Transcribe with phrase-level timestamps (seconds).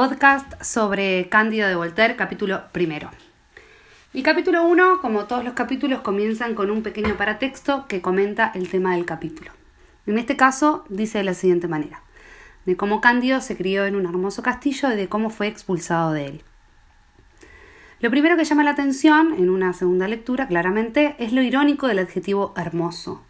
[0.00, 3.10] Podcast sobre Cándido de Voltaire, capítulo primero.
[4.14, 8.70] El capítulo 1, como todos los capítulos, comienzan con un pequeño paratexto que comenta el
[8.70, 9.50] tema del capítulo.
[10.06, 12.00] En este caso, dice de la siguiente manera:
[12.64, 16.28] de cómo Cándido se crió en un hermoso castillo y de cómo fue expulsado de
[16.28, 16.42] él.
[18.00, 21.98] Lo primero que llama la atención, en una segunda lectura, claramente, es lo irónico del
[21.98, 23.22] adjetivo hermoso.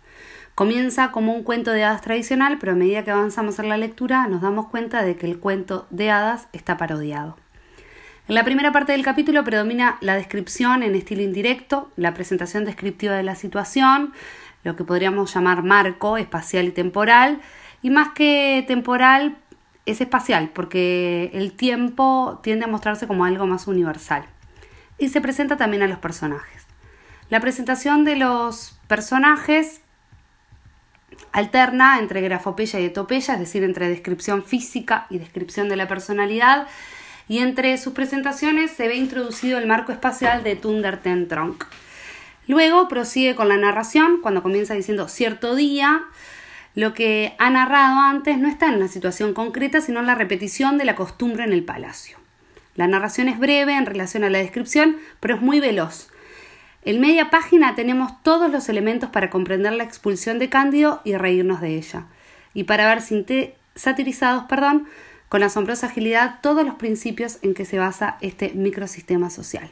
[0.61, 4.27] Comienza como un cuento de hadas tradicional, pero a medida que avanzamos en la lectura
[4.29, 7.38] nos damos cuenta de que el cuento de hadas está parodiado.
[8.28, 13.14] En la primera parte del capítulo predomina la descripción en estilo indirecto, la presentación descriptiva
[13.14, 14.12] de la situación,
[14.62, 17.41] lo que podríamos llamar marco espacial y temporal,
[17.80, 19.38] y más que temporal
[19.86, 24.24] es espacial, porque el tiempo tiende a mostrarse como algo más universal.
[24.98, 26.66] Y se presenta también a los personajes.
[27.30, 29.80] La presentación de los personajes
[31.33, 36.66] alterna entre grafopeya y etopeya, es decir, entre descripción física y descripción de la personalidad,
[37.28, 41.64] y entre sus presentaciones se ve introducido el marco espacial de Thunder Ten Trunk.
[42.48, 46.03] Luego prosigue con la narración, cuando comienza diciendo cierto día,
[46.75, 50.78] lo que ha narrado antes no está en una situación concreta, sino en la repetición
[50.78, 52.19] de la costumbre en el palacio.
[52.75, 56.09] La narración es breve en relación a la descripción, pero es muy veloz.
[56.83, 61.61] En media página tenemos todos los elementos para comprender la expulsión de Cándido y reírnos
[61.61, 62.06] de ella,
[62.55, 63.03] y para ver
[63.75, 64.87] satirizados perdón,
[65.28, 69.70] con asombrosa agilidad todos los principios en que se basa este microsistema social.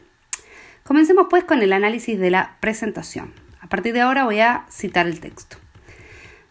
[0.85, 3.33] Comencemos pues con el análisis de la presentación.
[3.61, 5.57] A partir de ahora voy a citar el texto.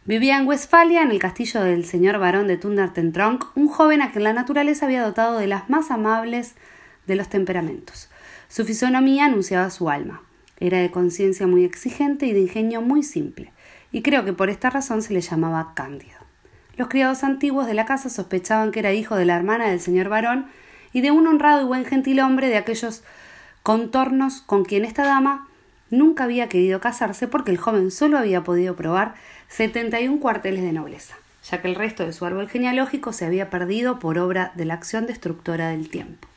[0.05, 4.23] Vivía en Westfalia, en el castillo del señor barón de Tundertentronk, un joven a quien
[4.23, 6.55] la naturaleza había dotado de las más amables
[7.05, 8.09] de los temperamentos.
[8.49, 10.21] Su fisonomía anunciaba su alma.
[10.59, 13.51] Era de conciencia muy exigente y de ingenio muy simple,
[13.91, 16.17] y creo que por esta razón se le llamaba Cándido.
[16.75, 20.09] Los criados antiguos de la casa sospechaban que era hijo de la hermana del señor
[20.09, 20.47] varón
[20.93, 23.03] y de un honrado y buen gentilhombre de aquellos
[23.63, 25.47] contornos con quien esta dama
[25.89, 29.15] nunca había querido casarse porque el joven solo había podido probar
[29.47, 31.15] setenta y un cuarteles de nobleza,
[31.49, 34.75] ya que el resto de su árbol genealógico se había perdido por obra de la
[34.75, 36.27] acción destructora del tiempo.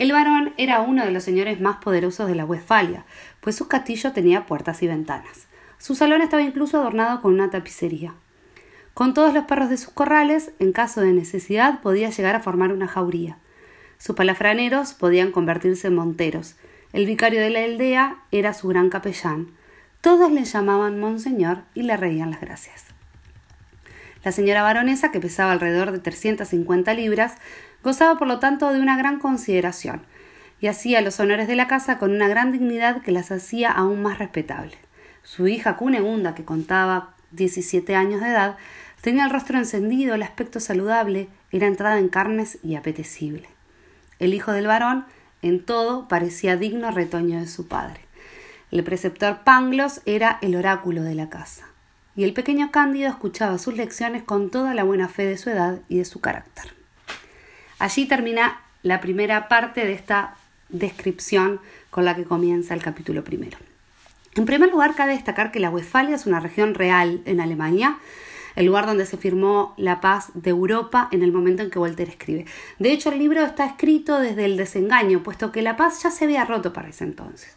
[0.00, 3.04] El varón era uno de los señores más poderosos de la Westfalia,
[3.42, 5.46] pues su castillo tenía puertas y ventanas.
[5.76, 8.14] Su salón estaba incluso adornado con una tapicería.
[8.94, 12.72] Con todos los perros de sus corrales, en caso de necesidad, podía llegar a formar
[12.72, 13.36] una jauría.
[13.98, 16.56] Sus palafraneros podían convertirse en monteros.
[16.94, 19.48] El vicario de la aldea era su gran capellán.
[20.00, 22.86] Todos le llamaban Monseñor y le reían las gracias.
[24.24, 27.34] La señora baronesa, que pesaba alrededor de 350 libras,
[27.82, 30.02] Gozaba, por lo tanto, de una gran consideración,
[30.60, 34.02] y hacía los honores de la casa con una gran dignidad que las hacía aún
[34.02, 34.78] más respetables.
[35.22, 38.56] Su hija Cunegunda, que contaba 17 años de edad,
[39.00, 43.48] tenía el rostro encendido, el aspecto saludable, era entrada en carnes y apetecible.
[44.18, 45.06] El hijo del varón,
[45.40, 48.00] en todo, parecía digno retoño de su padre.
[48.70, 51.69] El preceptor Panglos era el oráculo de la casa,
[52.16, 55.80] y el pequeño Cándido escuchaba sus lecciones con toda la buena fe de su edad
[55.88, 56.74] y de su carácter.
[57.78, 60.36] Allí termina la primera parte de esta
[60.68, 61.60] descripción
[61.90, 63.58] con la que comienza el capítulo primero.
[64.36, 67.98] En primer lugar, cabe destacar que la Westfalia es una región real en Alemania,
[68.56, 72.12] el lugar donde se firmó la paz de Europa en el momento en que Voltaire
[72.12, 72.46] escribe.
[72.78, 76.24] De hecho, el libro está escrito desde el desengaño, puesto que la paz ya se
[76.24, 77.56] había roto para ese entonces.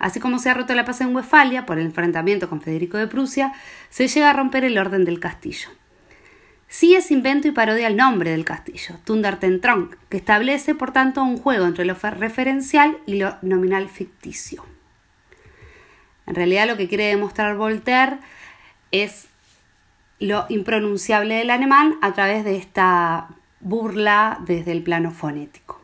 [0.00, 3.06] Así como se ha roto la paz en Westfalia por el enfrentamiento con Federico de
[3.06, 3.52] Prusia,
[3.90, 5.68] se llega a romper el orden del castillo.
[6.68, 11.36] Sí es invento y parodia el nombre del castillo, Tundertentronk, que establece por tanto un
[11.36, 14.64] juego entre lo referencial y lo nominal ficticio.
[16.26, 18.18] En realidad lo que quiere demostrar Voltaire
[18.92, 19.28] es
[20.18, 23.28] lo impronunciable del alemán a través de esta
[23.60, 25.82] burla desde el plano fonético.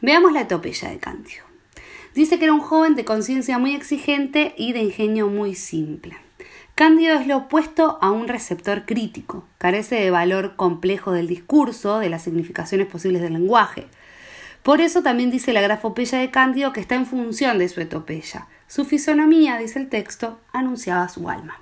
[0.00, 1.53] Veamos la etopeya de Cándido.
[2.14, 6.16] Dice que era un joven de conciencia muy exigente y de ingenio muy simple.
[6.76, 12.08] Cándido es lo opuesto a un receptor crítico, carece de valor complejo del discurso, de
[12.10, 13.86] las significaciones posibles del lenguaje.
[14.62, 18.46] Por eso también dice la grafopeya de Cándido que está en función de su etopeya.
[18.68, 21.60] Su fisonomía, dice el texto, anunciaba su alma.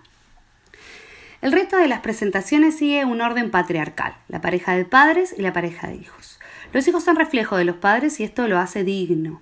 [1.40, 5.54] El resto de las presentaciones sigue un orden patriarcal, la pareja de padres y la
[5.54, 6.38] pareja de hijos.
[6.74, 9.40] Los hijos son reflejo de los padres y esto lo hace digno,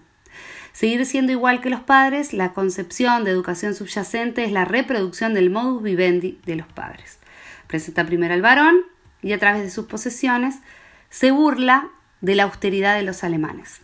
[0.73, 5.51] Seguir siendo igual que los padres, la concepción de educación subyacente es la reproducción del
[5.51, 7.19] modus vivendi de los padres.
[7.67, 8.81] Presenta primero al varón
[9.23, 10.61] y a través de sus posesiones
[11.09, 11.89] se burla
[12.21, 13.81] de la austeridad de los alemanes.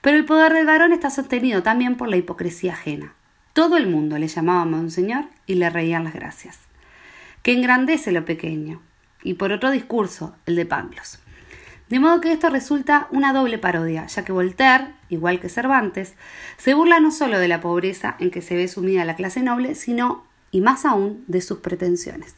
[0.00, 3.14] Pero el poder del varón está sostenido también por la hipocresía ajena.
[3.52, 6.60] Todo el mundo le llamaba monseñor y le reían las gracias.
[7.42, 8.80] Que engrandece lo pequeño.
[9.22, 11.18] Y por otro discurso, el de Panglos.
[11.88, 16.14] De modo que esto resulta una doble parodia, ya que Voltaire, igual que Cervantes,
[16.58, 19.74] se burla no solo de la pobreza en que se ve sumida la clase noble,
[19.74, 22.34] sino, y más aún, de sus pretensiones.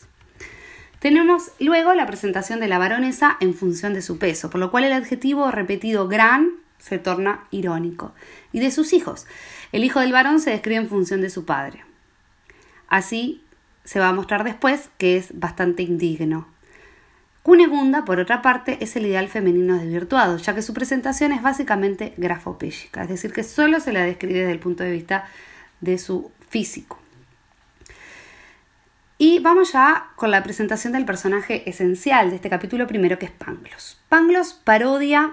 [1.01, 4.85] Tenemos luego la presentación de la baronesa en función de su peso, por lo cual
[4.85, 8.15] el adjetivo repetido gran se torna irónico,
[8.53, 9.27] y de sus hijos.
[9.73, 11.85] El hijo del varón se describe en función de su padre.
[12.89, 13.43] Así
[13.85, 16.47] se va a mostrar después que es bastante indigno.
[17.43, 22.13] Cunegunda, por otra parte, es el ideal femenino desvirtuado, ya que su presentación es básicamente
[22.19, 25.25] grafopésica, es decir, que solo se la describe desde el punto de vista
[25.81, 26.99] de su físico.
[29.17, 33.33] Y vamos ya con la presentación del personaje esencial de este capítulo primero, que es
[33.33, 34.01] Panglos.
[34.09, 35.33] Panglos parodia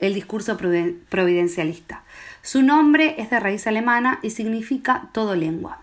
[0.00, 2.02] el discurso providencialista.
[2.42, 5.78] Su nombre es de raíz alemana y significa todo lengua.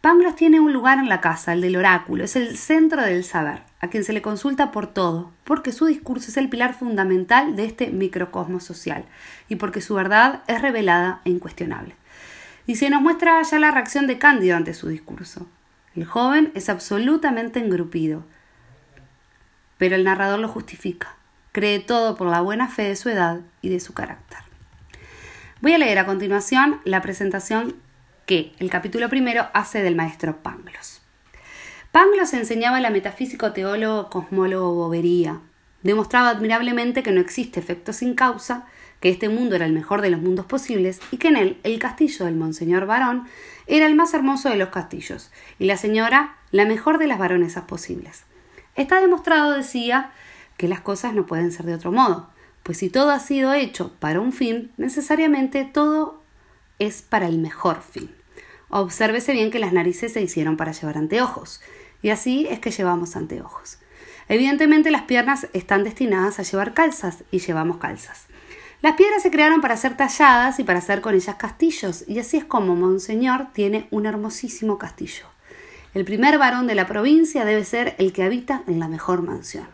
[0.00, 3.62] Panglos tiene un lugar en la casa, el del oráculo, es el centro del saber,
[3.84, 7.66] a quien se le consulta por todo, porque su discurso es el pilar fundamental de
[7.66, 9.04] este microcosmos social
[9.48, 11.94] y porque su verdad es revelada e incuestionable.
[12.66, 15.46] Y se nos muestra ya la reacción de Cándido ante su discurso.
[15.94, 18.24] El joven es absolutamente engrupido,
[19.76, 21.16] pero el narrador lo justifica.
[21.52, 24.38] Cree todo por la buena fe de su edad y de su carácter.
[25.60, 27.76] Voy a leer a continuación la presentación
[28.24, 31.03] que el capítulo primero hace del maestro Panglos.
[31.94, 35.38] Panglos enseñaba la metafísico teólogo cosmólogo bobería.
[35.84, 38.66] Demostraba admirablemente que no existe efecto sin causa,
[38.98, 41.78] que este mundo era el mejor de los mundos posibles y que en él el
[41.78, 43.28] castillo del Monseñor Varón
[43.68, 45.30] era el más hermoso de los castillos
[45.60, 48.24] y la señora la mejor de las baronesas posibles.
[48.74, 50.10] Está demostrado, decía,
[50.56, 52.28] que las cosas no pueden ser de otro modo,
[52.64, 56.20] pues si todo ha sido hecho para un fin, necesariamente todo
[56.80, 58.10] es para el mejor fin.
[58.68, 61.60] Obsérvese bien que las narices se hicieron para llevar anteojos,
[62.04, 63.78] y así es que llevamos anteojos.
[64.28, 68.26] Evidentemente las piernas están destinadas a llevar calzas y llevamos calzas.
[68.82, 72.36] Las piedras se crearon para ser talladas y para hacer con ellas castillos, y así
[72.36, 75.24] es como Monseñor tiene un hermosísimo castillo.
[75.94, 79.68] El primer varón de la provincia debe ser el que habita en la mejor mansión.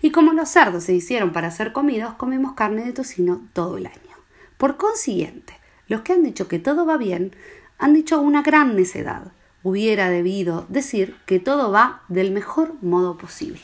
[0.00, 3.84] Y como los cerdos se hicieron para ser comidos, comemos carne de tocino todo el
[3.84, 4.16] año.
[4.56, 5.52] Por consiguiente,
[5.88, 7.36] los que han dicho que todo va bien,
[7.76, 9.32] han dicho una gran necedad.
[9.68, 13.62] Hubiera debido decir que todo va del mejor modo posible.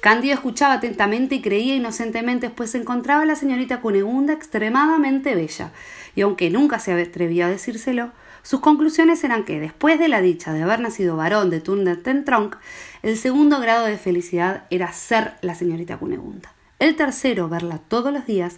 [0.00, 5.70] Cándido escuchaba atentamente y creía inocentemente, pues se encontraba la señorita Cunegunda extremadamente bella,
[6.16, 8.10] y aunque nunca se atrevía a decírselo,
[8.42, 12.56] sus conclusiones eran que, después de la dicha de haber nacido varón de Tronc,
[13.04, 18.26] el segundo grado de felicidad era ser la señorita Cunegunda, el tercero verla todos los
[18.26, 18.56] días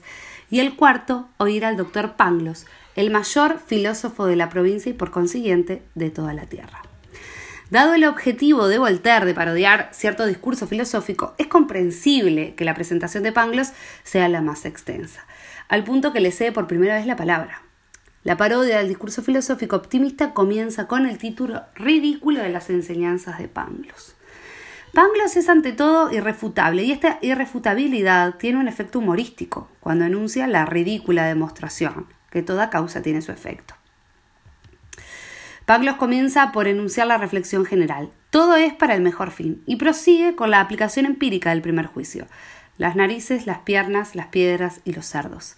[0.50, 2.64] y el cuarto oír al doctor Panglos,
[2.98, 6.82] el mayor filósofo de la provincia y por consiguiente de toda la tierra.
[7.70, 13.22] Dado el objetivo de Voltaire de parodiar cierto discurso filosófico, es comprensible que la presentación
[13.22, 13.72] de Pangloss
[14.02, 15.24] sea la más extensa,
[15.68, 17.62] al punto que le cede por primera vez la palabra.
[18.24, 23.46] La parodia del discurso filosófico optimista comienza con el título ridículo de las enseñanzas de
[23.46, 24.16] Pangloss.
[24.92, 30.66] Pangloss es ante todo irrefutable y esta irrefutabilidad tiene un efecto humorístico cuando enuncia la
[30.66, 33.74] ridícula demostración, que toda causa tiene su efecto.
[35.68, 38.10] Pangloss comienza por enunciar la reflexión general.
[38.30, 42.26] Todo es para el mejor fin y prosigue con la aplicación empírica del primer juicio.
[42.78, 45.56] Las narices, las piernas, las piedras y los cerdos.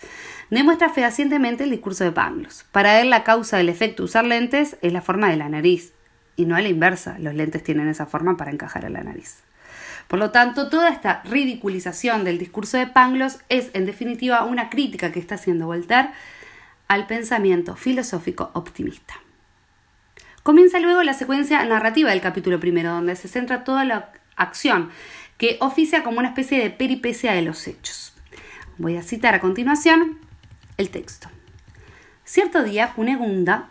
[0.51, 2.65] Demuestra fehacientemente el discurso de Pangloss.
[2.73, 5.93] Para él la causa del efecto usar lentes es la forma de la nariz
[6.35, 7.17] y no a la inversa.
[7.21, 9.45] Los lentes tienen esa forma para encajar a la nariz.
[10.09, 15.13] Por lo tanto, toda esta ridiculización del discurso de Pangloss es, en definitiva, una crítica
[15.13, 16.11] que está haciendo Voltaire
[16.91, 19.15] al pensamiento filosófico optimista.
[20.43, 24.91] Comienza luego la secuencia narrativa del capítulo primero, donde se centra toda la acción,
[25.39, 28.13] que oficia como una especie de peripecia de los hechos.
[28.77, 30.19] Voy a citar a continuación
[30.79, 31.29] el texto.
[32.25, 33.71] Cierto día, Cunegunda,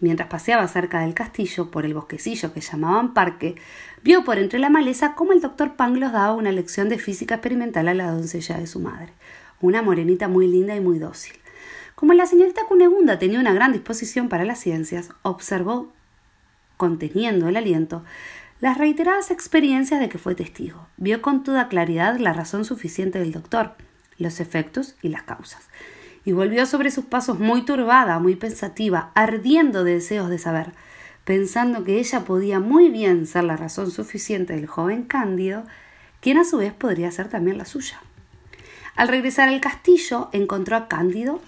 [0.00, 3.54] mientras paseaba cerca del castillo por el bosquecillo que llamaban parque,
[4.02, 7.88] vio por entre la maleza cómo el doctor Panglos daba una lección de física experimental
[7.88, 9.14] a la doncella de su madre,
[9.62, 11.39] una morenita muy linda y muy dócil.
[12.00, 15.92] Como la señorita Cunegunda tenía una gran disposición para las ciencias, observó
[16.78, 18.04] conteniendo el aliento,
[18.58, 20.86] las reiteradas experiencias de que fue testigo.
[20.96, 23.74] Vio con toda claridad la razón suficiente del doctor,
[24.16, 25.68] los efectos y las causas.
[26.24, 30.72] Y volvió sobre sus pasos muy turbada, muy pensativa, ardiendo de deseos de saber,
[31.26, 35.64] pensando que ella podía muy bien ser la razón suficiente del joven Cándido,
[36.22, 38.00] quien a su vez podría ser también la suya.
[38.96, 41.42] Al regresar al castillo, encontró a Cándido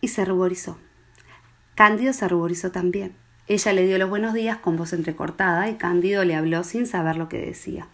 [0.00, 0.78] y se ruborizó.
[1.74, 3.12] Cándido se ruborizó también.
[3.46, 7.16] Ella le dio los buenos días con voz entrecortada y Cándido le habló sin saber
[7.16, 7.88] lo que decía.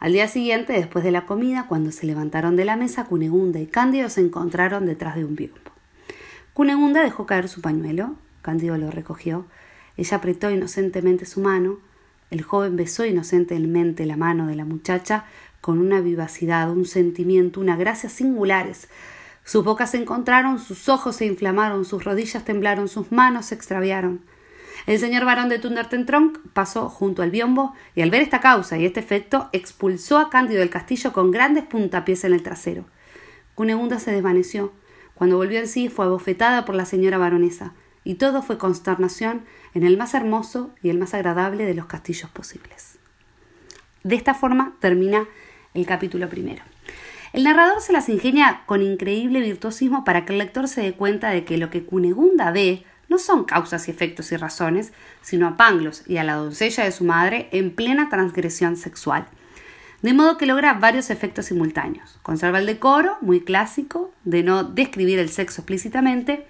[0.00, 3.66] Al día siguiente, después de la comida, cuando se levantaron de la mesa, Cunegunda y
[3.66, 5.58] Cándido se encontraron detrás de un biombo.
[6.54, 9.46] Cunegunda dejó caer su pañuelo, Cándido lo recogió,
[9.96, 11.78] ella apretó inocentemente su mano,
[12.30, 15.24] el joven besó inocentemente la mano de la muchacha
[15.60, 18.88] con una vivacidad, un sentimiento, una gracia singulares.
[19.48, 24.20] Sus bocas se encontraron, sus ojos se inflamaron, sus rodillas temblaron, sus manos se extraviaron.
[24.84, 28.84] El señor barón de Tundertentronk pasó junto al biombo y al ver esta causa y
[28.84, 32.84] este efecto expulsó a Cándido del castillo con grandes puntapiés en el trasero.
[33.54, 34.70] Cunegunda se desvaneció.
[35.14, 37.72] Cuando volvió en sí fue abofetada por la señora baronesa,
[38.04, 42.28] y todo fue consternación en el más hermoso y el más agradable de los castillos
[42.28, 42.98] posibles.
[44.04, 45.26] De esta forma termina
[45.72, 46.62] el capítulo primero.
[47.32, 51.30] El narrador se las ingenia con increíble virtuosismo para que el lector se dé cuenta
[51.30, 54.92] de que lo que Cunegunda ve no son causas y efectos y razones,
[55.22, 59.26] sino a Panglos y a la doncella de su madre en plena transgresión sexual.
[60.02, 62.18] De modo que logra varios efectos simultáneos.
[62.22, 66.46] Conserva el decoro, muy clásico, de no describir el sexo explícitamente,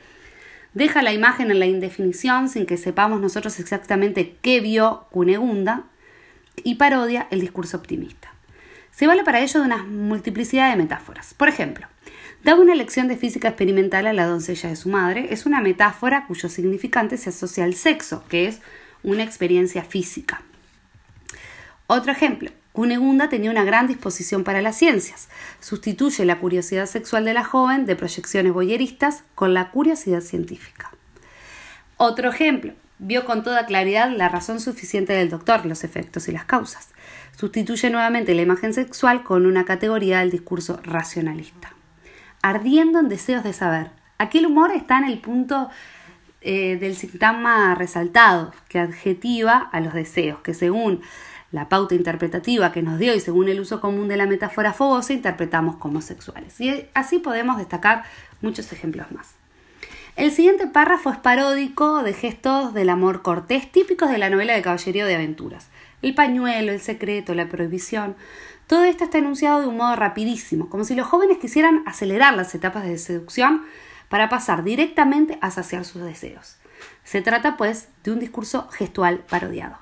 [0.74, 5.84] deja la imagen en la indefinición sin que sepamos nosotros exactamente qué vio Cunegunda,
[6.64, 8.32] y parodia el discurso optimista.
[8.98, 11.32] Se vale para ello de una multiplicidad de metáforas.
[11.32, 11.86] Por ejemplo,
[12.42, 15.28] Daba una lección de física experimental a la doncella de su madre.
[15.30, 18.60] Es una metáfora cuyo significante se asocia al sexo, que es
[19.04, 20.42] una experiencia física.
[21.86, 22.50] Otro ejemplo.
[22.72, 25.28] Cunegunda tenía una gran disposición para las ciencias.
[25.60, 30.90] Sustituye la curiosidad sexual de la joven de proyecciones boyeristas con la curiosidad científica.
[31.98, 32.72] Otro ejemplo.
[32.98, 36.88] Vio con toda claridad la razón suficiente del doctor, los efectos y las causas.
[37.36, 41.72] Sustituye nuevamente la imagen sexual con una categoría del discurso racionalista
[42.42, 43.90] ardiendo en deseos de saber.
[44.18, 45.68] Aquí el humor está en el punto
[46.40, 51.00] eh, del sintagma resaltado, que adjetiva a los deseos, que según
[51.50, 55.12] la pauta interpretativa que nos dio y según el uso común de la metáfora fogosa,
[55.12, 56.60] interpretamos como sexuales.
[56.60, 58.04] Y así podemos destacar
[58.42, 59.34] muchos ejemplos más.
[60.18, 64.62] El siguiente párrafo es paródico de gestos del amor cortés típicos de la novela de
[64.62, 65.68] caballerío de aventuras.
[66.02, 68.16] El pañuelo, el secreto, la prohibición,
[68.66, 72.52] todo esto está enunciado de un modo rapidísimo, como si los jóvenes quisieran acelerar las
[72.56, 73.62] etapas de seducción
[74.08, 76.56] para pasar directamente a saciar sus deseos.
[77.04, 79.78] Se trata, pues, de un discurso gestual parodiado.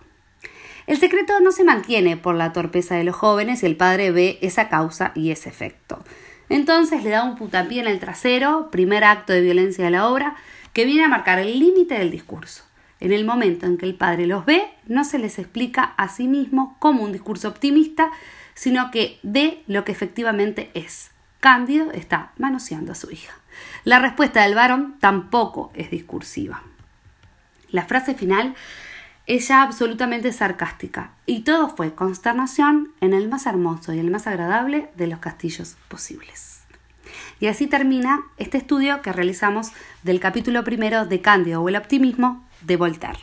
[0.87, 4.39] El secreto no se mantiene por la torpeza de los jóvenes y el padre ve
[4.43, 6.05] esa causa y ese efecto.
[6.49, 10.37] Entonces le da un putapié en el trasero, primer acto de violencia de la obra,
[10.73, 12.65] que viene a marcar el límite del discurso.
[13.01, 16.29] En el momento en que el padre los ve, no se les explica a sí
[16.29, 18.11] mismo como un discurso optimista,
[18.55, 21.11] sino que de lo que efectivamente es.
[21.41, 23.35] Cándido está manoseando a su hija.
[23.85, 26.63] La respuesta del varón tampoco es discursiva.
[27.71, 28.55] La frase final
[29.27, 34.27] es ya absolutamente sarcástica y todo fue consternación en el más hermoso y el más
[34.27, 36.63] agradable de los castillos posibles.
[37.41, 42.45] Y así termina este estudio que realizamos del capítulo primero de Cándido o el optimismo
[42.63, 43.19] de Voltaire.